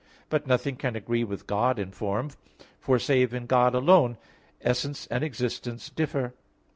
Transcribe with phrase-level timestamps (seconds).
[0.29, 2.31] But nothing can agree with God in form;
[2.79, 4.17] for, save in God alone,
[4.59, 6.33] essence and existence differ.